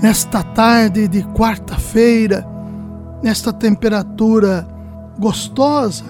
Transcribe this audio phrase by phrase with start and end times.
[0.00, 2.46] nesta tarde de quarta-feira,
[3.22, 4.66] nesta temperatura
[5.18, 6.04] gostosa,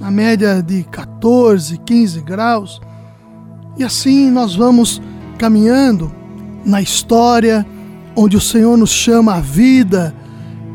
[0.00, 2.80] na média de 14, 15 graus.
[3.76, 5.02] E assim nós vamos
[5.36, 6.12] caminhando
[6.64, 7.66] na história
[8.16, 10.14] onde o Senhor nos chama à vida,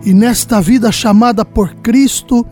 [0.06, 2.46] e nesta vida chamada por Cristo,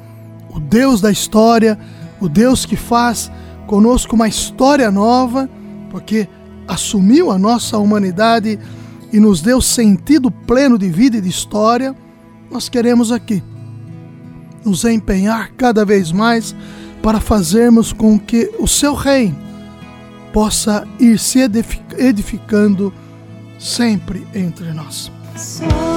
[0.50, 1.78] o Deus da história,
[2.20, 3.32] o Deus que faz
[3.68, 5.50] conosco uma história nova,
[5.90, 6.28] porque
[6.68, 8.60] assumiu a nossa humanidade
[9.12, 11.96] e nos deu sentido pleno de vida e de história,
[12.50, 13.44] nós queremos aqui
[14.64, 16.56] nos empenhar cada vez mais
[17.02, 19.36] para fazermos com que o seu reino
[20.32, 21.40] possa ir se
[21.98, 22.94] edificando
[23.60, 25.12] sempre entre nós.
[25.36, 25.91] Sopra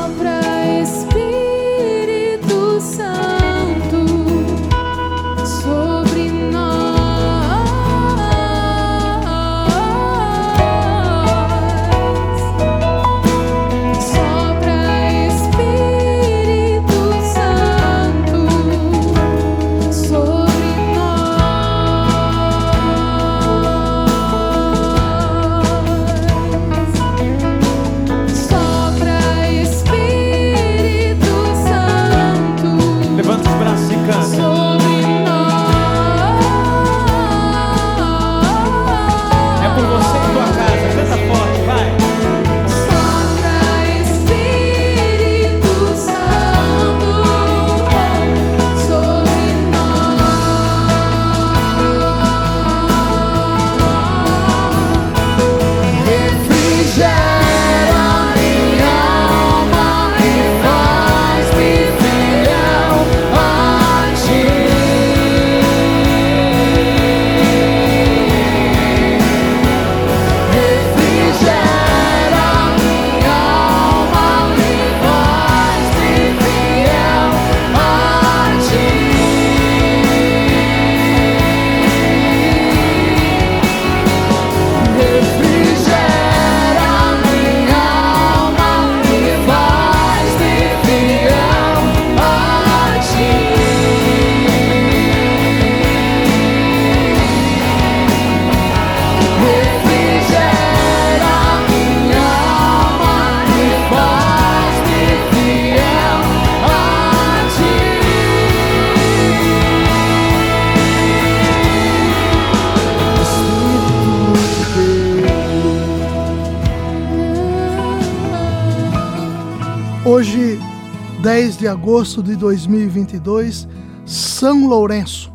[121.25, 123.67] 10 de agosto de 2022,
[124.05, 125.33] São Lourenço,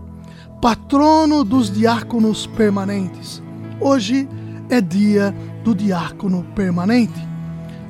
[0.62, 3.42] patrono dos diáconos permanentes.
[3.82, 4.30] Hoje
[4.70, 5.34] é dia
[5.64, 7.20] do diácono permanente.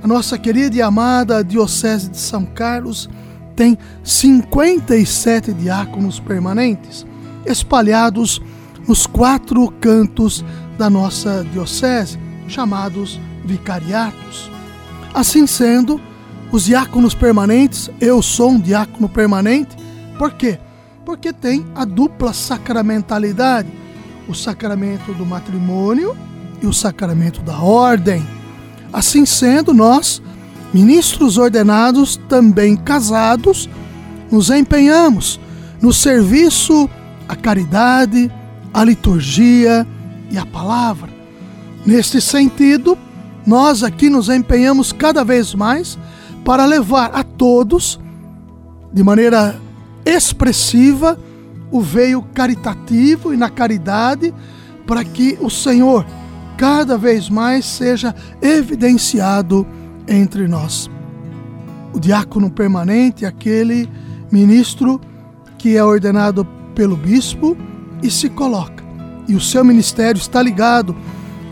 [0.01, 3.09] A nossa querida e amada Diocese de São Carlos
[3.53, 7.05] tem 57 diáconos permanentes,
[7.45, 8.41] espalhados
[8.87, 10.45] nos quatro cantos
[10.77, 12.17] da nossa diocese,
[12.47, 14.49] chamados vicariatos.
[15.13, 15.99] Assim sendo,
[16.51, 19.75] os diáconos permanentes, eu sou um diácono permanente,
[20.17, 20.59] por quê?
[21.05, 23.69] Porque tem a dupla sacramentalidade,
[24.27, 26.17] o sacramento do matrimônio
[26.61, 28.25] e o sacramento da ordem.
[28.91, 30.21] Assim sendo, nós,
[30.73, 33.69] ministros ordenados, também casados,
[34.31, 35.39] nos empenhamos
[35.81, 36.89] no serviço
[37.27, 38.31] à caridade,
[38.73, 39.87] à liturgia
[40.29, 41.09] e à palavra.
[41.85, 42.97] Neste sentido,
[43.45, 45.97] nós aqui nos empenhamos cada vez mais
[46.43, 47.99] para levar a todos,
[48.91, 49.59] de maneira
[50.05, 51.17] expressiva,
[51.71, 54.33] o veio caritativo e na caridade,
[54.87, 56.05] para que o Senhor
[56.57, 59.65] cada vez mais seja evidenciado
[60.07, 60.89] entre nós.
[61.93, 63.89] O diácono permanente é aquele
[64.31, 64.99] ministro
[65.57, 67.55] que é ordenado pelo bispo
[68.01, 68.83] e se coloca.
[69.27, 70.95] E o seu ministério está ligado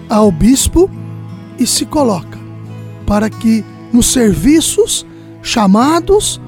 [0.10, 0.90] ao bispo
[1.60, 2.38] e se coloca
[3.06, 5.06] para que nos serviços
[5.42, 6.42] chamados,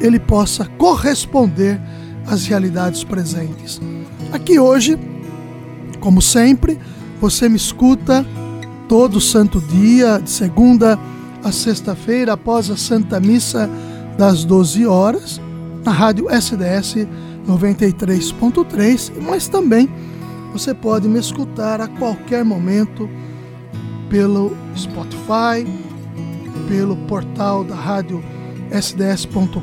[0.00, 1.80] ele possa corresponder
[2.26, 3.80] às realidades presentes.
[4.32, 4.98] Aqui hoje,
[6.00, 6.78] como sempre,
[7.20, 8.26] você me escuta
[8.88, 10.98] todo santo dia, de segunda
[11.42, 13.70] a sexta-feira após a Santa Missa
[14.18, 15.40] das 12 horas,
[15.84, 17.06] na rádio SDS
[17.46, 19.88] 93.3, mas também
[20.52, 23.08] você pode me escutar a qualquer momento
[24.08, 25.66] pelo Spotify,
[26.68, 28.22] pelo portal da rádio
[28.70, 29.60] sds.com.br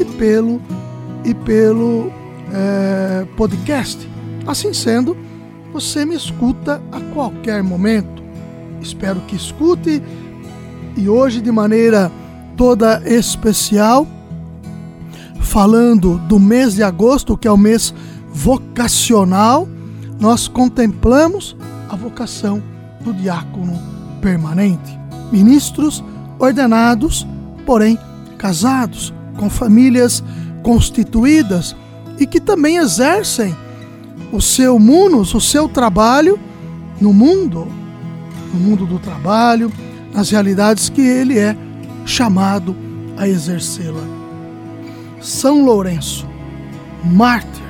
[0.00, 0.60] e pelo
[1.24, 2.10] e pelo
[2.52, 4.08] é, podcast.
[4.46, 5.16] Assim sendo,
[5.72, 8.22] você me escuta a qualquer momento.
[8.80, 10.02] Espero que escute
[10.96, 12.10] e hoje de maneira
[12.56, 14.06] toda especial,
[15.40, 17.92] falando do mês de agosto, que é o mês
[18.32, 19.68] vocacional,
[20.20, 21.56] nós contemplamos
[21.88, 22.62] a vocação
[23.00, 23.78] do diácono
[24.22, 25.05] permanente.
[25.32, 26.02] Ministros
[26.38, 27.26] ordenados,
[27.64, 27.98] porém
[28.38, 30.22] casados, com famílias
[30.62, 31.76] constituídas
[32.18, 33.54] e que também exercem
[34.32, 36.38] o seu munus, o seu trabalho
[37.00, 37.66] no mundo,
[38.52, 39.70] no mundo do trabalho,
[40.12, 41.56] nas realidades que ele é
[42.04, 42.74] chamado
[43.16, 44.02] a exercê-la.
[45.20, 46.26] São Lourenço,
[47.04, 47.62] mártir,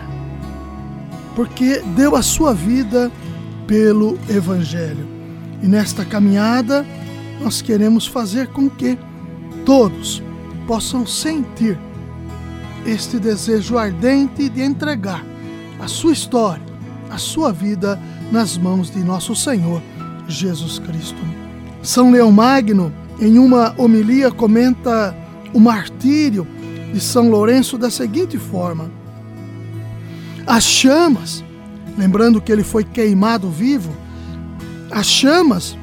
[1.34, 3.10] porque deu a sua vida
[3.66, 5.06] pelo Evangelho.
[5.62, 6.86] E nesta caminhada,
[7.46, 8.98] nós queremos fazer com que
[9.64, 10.20] todos
[10.66, 11.78] possam sentir
[12.84, 15.24] este desejo ardente de entregar
[15.78, 16.64] a sua história,
[17.08, 18.02] a sua vida
[18.32, 19.80] nas mãos de nosso Senhor
[20.26, 21.20] Jesus Cristo.
[21.84, 25.16] São Leão Magno, em uma homilia, comenta
[25.54, 26.44] o martírio
[26.92, 28.90] de São Lourenço da seguinte forma:
[30.44, 31.44] As chamas,
[31.96, 33.92] lembrando que ele foi queimado vivo,
[34.90, 35.78] as chamas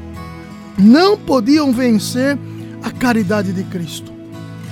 [0.78, 2.38] não podiam vencer
[2.84, 4.12] a caridade de Cristo.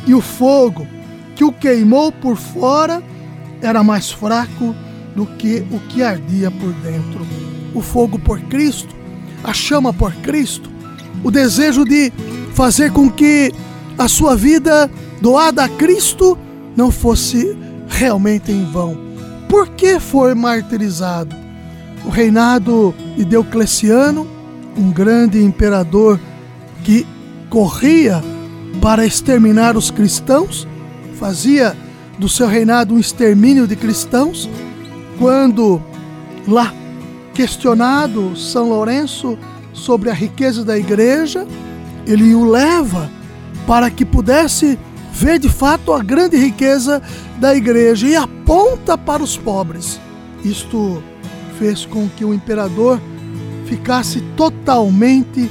[0.06, 0.88] E o fogo
[1.36, 3.02] que o queimou por fora
[3.62, 4.76] era mais fraco
[5.16, 7.26] do que o que ardia por dentro.
[7.74, 8.96] O fogo por Cristo,
[9.44, 10.70] a chama por Cristo,
[11.24, 12.12] o desejo de
[12.54, 13.54] fazer com que
[13.98, 14.90] a sua vida
[15.22, 16.38] doada a Cristo
[16.76, 17.56] não fosse
[17.88, 18.98] realmente em vão.
[19.48, 21.36] Por que foi martirizado?
[22.06, 24.28] O reinado de Diocleciano
[24.78, 26.20] um grande imperador
[26.84, 27.06] que
[27.50, 28.24] corria
[28.82, 30.68] para exterminar os cristãos,
[31.20, 31.76] fazia
[32.18, 34.50] do seu reinado um extermínio de cristãos,
[35.20, 35.82] quando
[36.48, 36.74] lá
[37.34, 39.38] questionado São Lourenço
[39.74, 41.48] sobre a riqueza da igreja,
[42.06, 43.10] ele o leva
[43.68, 44.78] para que pudesse
[45.14, 47.02] ver de fato a grande riqueza
[47.40, 50.00] da igreja e aponta para os pobres.
[50.44, 51.04] Isto
[51.60, 53.00] fez com que o imperador
[53.72, 55.50] ficasse totalmente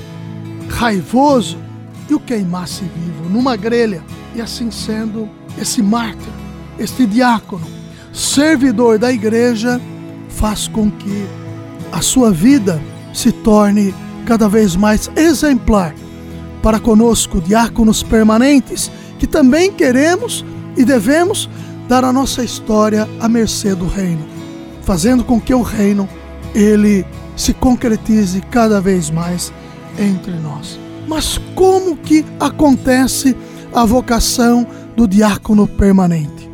[0.69, 1.57] raivoso
[2.07, 4.05] e o queimasse vivo numa grelha.
[4.35, 5.27] E assim sendo,
[5.59, 6.29] esse mártir,
[6.79, 7.67] este diácono,
[8.13, 9.81] servidor da igreja,
[10.29, 11.25] faz com que
[11.91, 12.79] a sua vida
[13.15, 13.95] se torne
[14.27, 15.95] cada vez mais exemplar
[16.63, 20.45] para conosco, diáconos permanentes, que também queremos
[20.77, 21.49] e devemos
[21.89, 24.27] dar a nossa história à mercê do reino,
[24.83, 26.07] fazendo com que o reino
[26.55, 27.07] ele
[27.41, 29.53] se concretize cada vez mais
[29.99, 30.79] entre nós.
[31.09, 33.35] Mas como que acontece
[33.73, 36.51] a vocação do diácono permanente?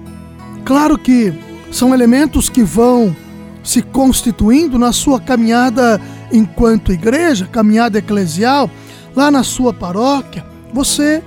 [0.65, 1.35] Claro que
[1.73, 3.15] são elementos que vão
[3.65, 6.01] se constituindo na sua caminhada
[6.33, 8.71] enquanto igreja, caminhada eclesial,
[9.15, 11.23] lá na sua paróquia, você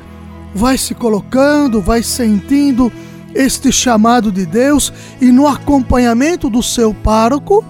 [0.56, 2.90] vai se colocando, vai sentindo
[3.36, 7.64] este chamado de Deus e no acompanhamento do seu pároco,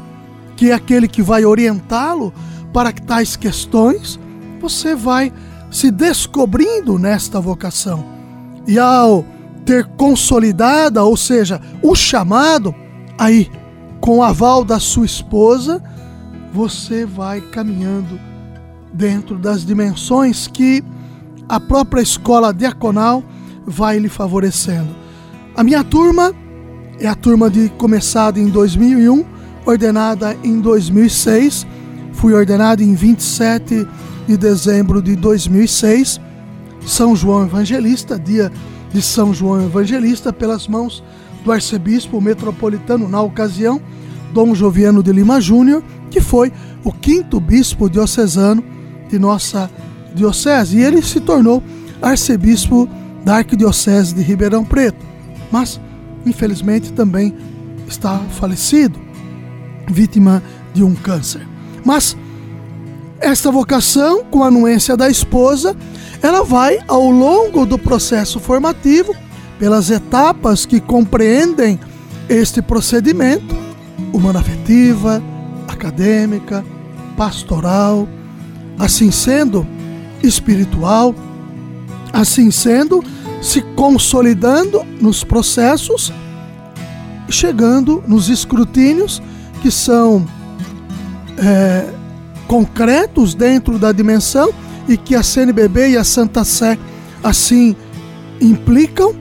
[0.60, 2.34] que é aquele que vai orientá-lo
[2.74, 4.20] para tais questões,
[4.60, 5.32] você vai
[5.72, 8.04] se descobrindo nesta vocação.
[8.68, 9.24] E ao
[9.64, 12.76] ter consolidada, ou seja, o chamado,
[13.18, 13.50] aí,
[14.02, 15.82] com o aval da sua esposa,
[16.54, 18.20] você vai caminhando
[18.92, 20.84] dentro das dimensões que
[21.48, 23.24] a própria escola diaconal
[23.66, 24.94] vai lhe favorecendo.
[25.56, 26.34] A minha turma
[27.00, 31.66] é a turma de começada em 2001 ordenada em 2006.
[32.14, 33.88] Fui ordenado em 27
[34.28, 36.20] de dezembro de 2006.
[36.86, 38.52] São João Evangelista, dia
[38.92, 41.04] de São João Evangelista, pelas mãos
[41.44, 43.82] do arcebispo metropolitano na ocasião,
[44.34, 46.52] Dom Joviano de Lima Júnior, que foi
[46.84, 48.64] o quinto bispo diocesano
[49.10, 49.70] de nossa
[50.14, 50.78] diocese.
[50.78, 51.64] E ele se tornou
[52.02, 52.90] arcebispo
[53.24, 55.06] da Arquidiocese de Ribeirão Preto.
[55.52, 55.80] Mas,
[56.26, 57.34] infelizmente, também
[57.88, 59.09] está falecido
[59.90, 60.42] vítima
[60.74, 61.46] de um câncer.
[61.84, 62.16] Mas
[63.20, 65.76] esta vocação, com a anuência da esposa,
[66.22, 69.16] ela vai ao longo do processo formativo,
[69.58, 71.80] pelas etapas que compreendem
[72.30, 73.56] este procedimento,
[74.14, 75.22] humana-afetiva,
[75.68, 76.64] acadêmica,
[77.18, 78.08] pastoral.
[78.78, 79.68] Assim sendo,
[80.24, 81.14] espiritual.
[82.14, 83.04] Assim sendo,
[83.42, 86.14] se consolidando nos processos,
[87.30, 89.22] chegando nos escrutínios
[89.62, 90.26] que são
[91.38, 91.90] é,
[92.48, 94.52] concretos dentro da dimensão
[94.88, 96.78] e que a CNBB e a Santa Sé
[97.24, 97.76] assim
[98.42, 99.14] implicam,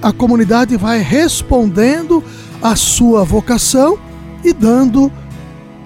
[0.00, 2.22] a comunidade vai respondendo
[2.60, 3.98] à sua vocação
[4.44, 5.10] e dando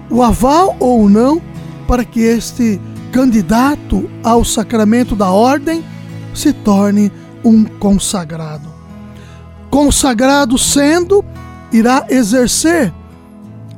[0.09, 1.41] o aval ou não
[1.87, 2.79] para que este
[3.11, 5.83] candidato ao sacramento da ordem
[6.33, 7.11] se torne
[7.43, 8.67] um consagrado.
[9.69, 11.23] Consagrado sendo,
[11.71, 12.93] irá exercer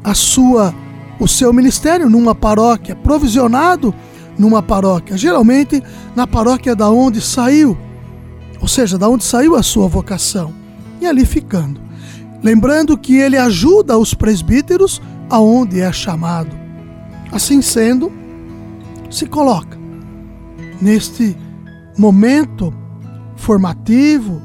[0.03, 0.73] a sua
[1.19, 3.93] o seu ministério numa paróquia, provisionado
[4.37, 5.83] numa paróquia, geralmente
[6.15, 7.77] na paróquia da onde saiu,
[8.61, 10.53] ou seja, da onde saiu a sua vocação,
[11.01, 11.81] e ali ficando.
[12.41, 16.57] Lembrando que ele ajuda os presbíteros aonde é chamado.
[17.33, 18.11] Assim sendo,
[19.11, 19.77] se coloca
[20.81, 21.35] neste
[21.97, 22.73] momento
[23.35, 24.41] formativo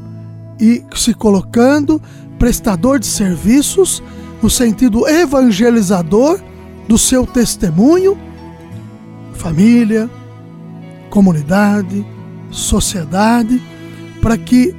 [0.61, 2.02] e se colocando
[2.37, 4.02] prestador de serviços
[4.44, 6.38] no sentido evangelizador
[6.86, 8.14] do seu testemunho,
[9.32, 10.10] família,
[11.08, 12.06] comunidade,
[12.50, 13.58] sociedade,
[14.20, 14.76] para que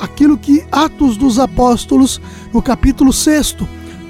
[0.00, 2.18] aquilo que Atos dos Apóstolos,
[2.50, 3.56] no capítulo 6,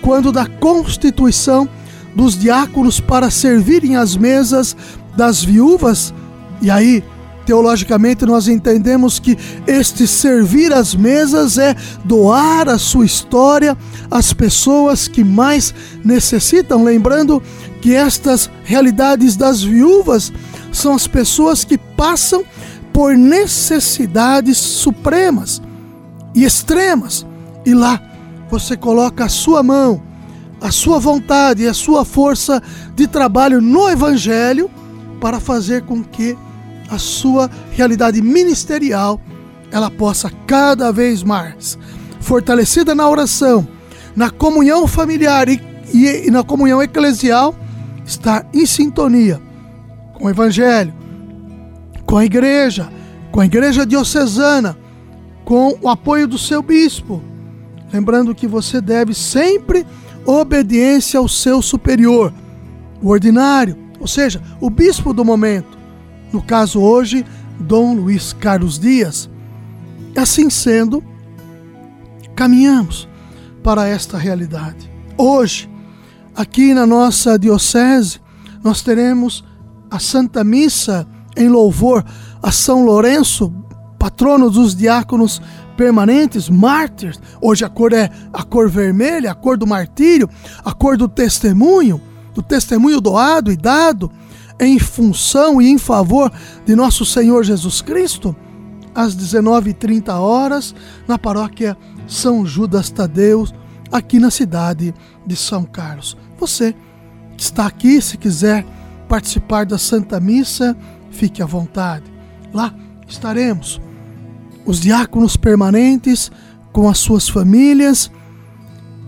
[0.00, 1.68] quando da constituição
[2.14, 4.76] dos diáconos para servirem as mesas
[5.16, 6.14] das viúvas,
[6.62, 7.02] e aí
[7.49, 9.35] teologicamente nós entendemos que
[9.67, 11.75] este servir as mesas é
[12.05, 13.75] doar a sua história
[14.11, 15.75] às pessoas que mais
[16.05, 17.43] necessitam, lembrando
[17.81, 20.31] que estas realidades das viúvas
[20.71, 22.45] são as pessoas que passam
[22.93, 25.62] por necessidades supremas
[26.35, 27.25] e extremas.
[27.64, 27.99] E lá
[28.50, 30.02] você coloca a sua mão,
[30.61, 32.62] a sua vontade e a sua força
[32.95, 34.71] de trabalho no Evangelho
[35.19, 36.37] para fazer com que
[36.88, 39.21] a sua realidade ministerial
[39.71, 41.78] ela possa cada vez mais,
[42.21, 43.66] fortalecida na oração,
[44.16, 45.61] na comunhão familiar e,
[45.92, 47.54] e, e na comunhão eclesial,
[48.04, 49.40] estar em sintonia
[50.14, 50.95] com o Evangelho,
[52.07, 52.90] com a igreja,
[53.30, 54.76] com a igreja diocesana,
[55.45, 57.23] com o apoio do seu bispo.
[57.92, 59.87] Lembrando que você deve sempre
[60.25, 62.33] obediência ao seu superior,
[63.02, 65.77] o ordinário, ou seja, o bispo do momento
[66.32, 67.25] no caso hoje,
[67.58, 69.28] Dom Luiz Carlos Dias.
[70.16, 71.02] Assim sendo,
[72.35, 73.08] caminhamos
[73.62, 74.90] para esta realidade.
[75.16, 75.68] Hoje,
[76.35, 78.20] aqui na nossa diocese,
[78.62, 79.44] nós teremos
[79.90, 81.06] a Santa Missa
[81.37, 82.04] em louvor
[82.42, 83.52] a São Lourenço,
[83.99, 85.40] patrono dos diáconos
[85.76, 87.20] permanentes, mártires.
[87.40, 90.28] Hoje a cor é a cor vermelha, a cor do martírio,
[90.64, 92.00] a cor do testemunho,
[92.35, 94.11] do testemunho doado e dado
[94.61, 96.33] em função e em favor
[96.65, 98.35] de nosso Senhor Jesus Cristo,
[98.95, 100.75] às 19h30 horas,
[101.07, 103.47] na paróquia São Judas Tadeu,
[103.93, 104.95] aqui na cidade
[105.27, 106.17] de São Carlos.
[106.38, 106.75] Você
[107.37, 108.67] que está aqui, se quiser
[109.09, 110.77] participar da Santa Missa,
[111.11, 112.05] fique à vontade.
[112.53, 112.75] Lá
[113.07, 113.81] estaremos
[114.67, 116.31] os diáconos permanentes
[116.73, 118.11] com as suas famílias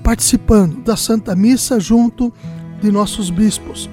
[0.03, 2.33] participando da Santa Missa junto
[2.81, 3.91] de nossos bispos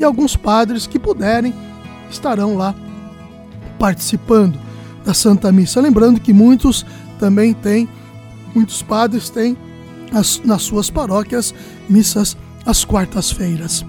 [0.00, 1.54] e alguns padres que puderem
[2.10, 2.74] estarão lá
[3.78, 4.58] participando
[5.04, 5.80] da Santa Missa.
[5.80, 6.84] Lembrando que muitos
[7.18, 7.88] também têm,
[8.54, 9.56] muitos padres têm
[10.12, 11.54] as, nas suas paróquias
[11.88, 13.84] missas às quartas-feiras,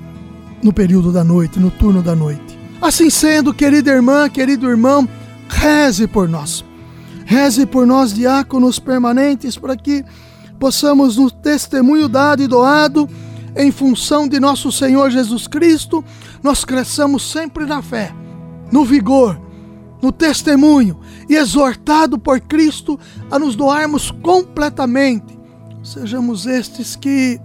[0.61, 2.59] no período da noite, no turno da noite.
[2.81, 5.07] Assim sendo, querida irmã, querido irmão,
[5.47, 6.63] reze por nós.
[7.25, 10.03] Reze por nós, diáconos permanentes, para que
[10.59, 13.07] possamos, no testemunho dado e doado,
[13.55, 16.03] em função de nosso Senhor Jesus Cristo,
[16.41, 18.13] nós cresçamos sempre na fé,
[18.71, 19.39] no vigor,
[20.01, 25.37] no testemunho e exortado por Cristo a nos doarmos completamente.
[25.83, 27.39] Sejamos estes que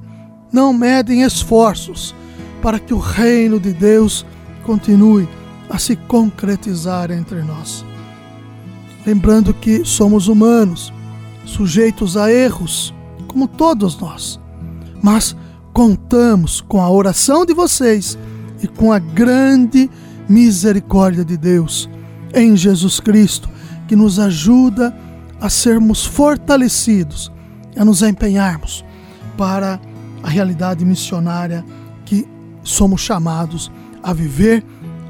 [0.53, 2.15] não medem esforços
[2.63, 4.25] para que o reino de Deus
[4.65, 5.29] continue
[5.69, 7.85] a se concretizar entre nós.
[9.07, 10.93] Lembrando que somos humanos,
[11.45, 12.93] sujeitos a erros,
[13.29, 14.41] como todos nós,
[15.03, 15.37] mas
[15.77, 18.17] contamos com a oração de vocês
[18.63, 19.91] e com a grande
[20.27, 21.87] misericórdia de Deus
[22.35, 23.47] em Jesus Cristo,
[23.87, 24.97] que nos ajuda
[25.39, 27.31] a sermos fortalecidos,
[27.77, 28.83] a nos empenharmos
[29.37, 29.79] para
[30.23, 31.63] a realidade missionária
[32.07, 32.27] que
[32.63, 33.71] somos chamados
[34.03, 34.65] a viver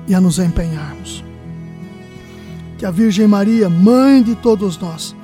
[0.09, 1.23] e a nos empenharmos.
[2.77, 5.15] Que a Virgem Maria, mãe de todos nós,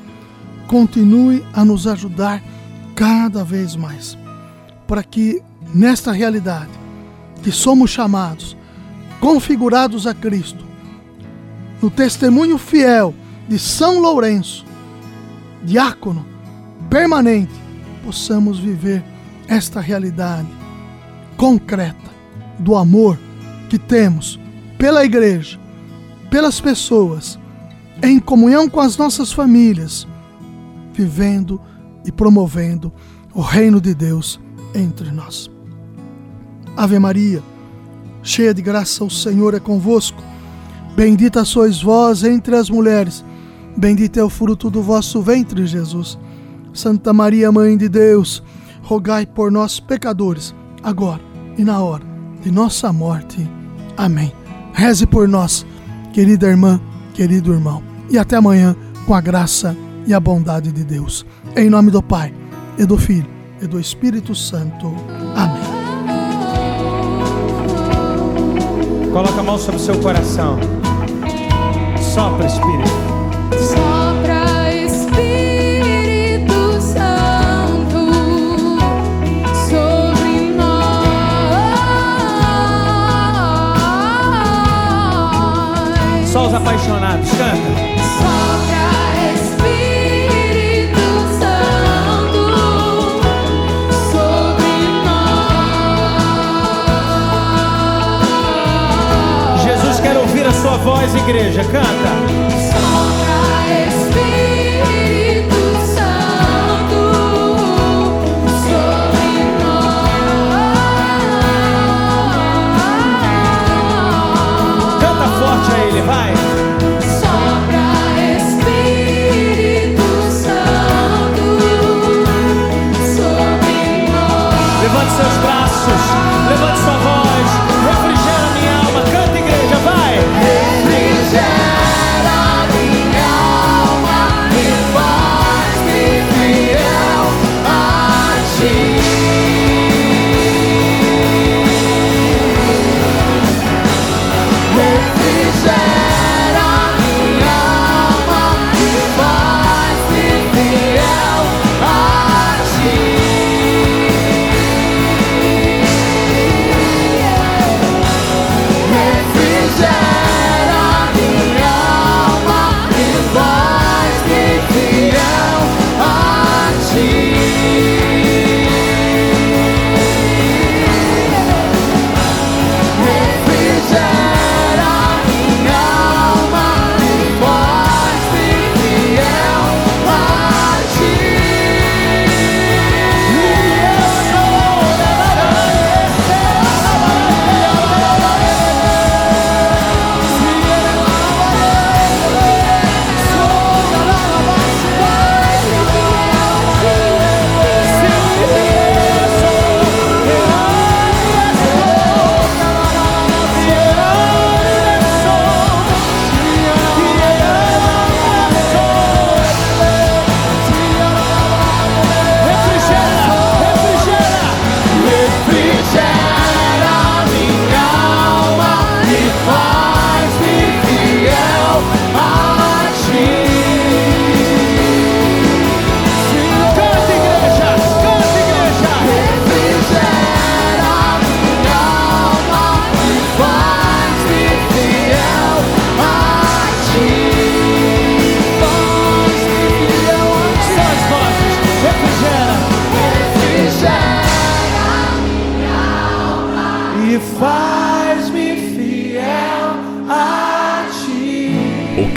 [0.68, 2.40] continue a nos ajudar
[2.94, 4.21] cada vez mais
[4.92, 6.68] para que nesta realidade
[7.42, 8.54] que somos chamados,
[9.20, 10.66] configurados a Cristo,
[11.80, 13.14] no testemunho fiel
[13.48, 14.66] de São Lourenço,
[15.64, 16.26] diácono
[16.90, 17.54] permanente,
[18.04, 19.02] possamos viver
[19.48, 20.48] esta realidade
[21.38, 22.10] concreta
[22.58, 23.18] do amor
[23.70, 24.38] que temos
[24.76, 25.58] pela igreja,
[26.28, 27.38] pelas pessoas,
[28.02, 30.06] em comunhão com as nossas famílias,
[30.92, 31.58] vivendo
[32.04, 32.92] e promovendo
[33.32, 34.38] o reino de Deus
[34.74, 35.50] entre nós.
[36.76, 37.42] Ave Maria,
[38.22, 40.22] cheia de graça, o Senhor é convosco.
[40.96, 43.24] Bendita sois vós entre as mulheres,
[43.76, 46.18] bendito é o fruto do vosso ventre, Jesus.
[46.72, 48.42] Santa Maria, Mãe de Deus,
[48.82, 51.20] rogai por nós, pecadores, agora
[51.56, 52.04] e na hora
[52.42, 53.48] de nossa morte.
[53.96, 54.32] Amém.
[54.72, 55.66] Reze por nós,
[56.12, 56.80] querida irmã,
[57.14, 57.82] querido irmão.
[58.10, 58.74] E até amanhã,
[59.06, 59.76] com a graça
[60.06, 61.24] e a bondade de Deus.
[61.56, 62.34] Em nome do Pai,
[62.78, 63.28] e do Filho,
[63.62, 64.92] e do Espírito Santo.
[65.36, 65.62] Amém.
[69.12, 70.58] Coloca a mão sobre o seu coração.
[72.12, 72.90] Sopra, Espírito.
[73.60, 78.00] Sopra, Espírito Santo,
[79.68, 81.02] sobre nós.
[86.28, 87.71] Só os apaixonados, canta.
[101.22, 101.62] Igreja.
[101.64, 101.91] Canta.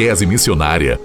[0.00, 0.98] Catequese Missionária